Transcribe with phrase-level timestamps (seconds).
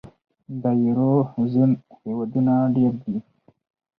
[0.61, 1.11] د یورو
[1.51, 1.71] زون
[2.03, 3.17] هېوادونه ډېر دي.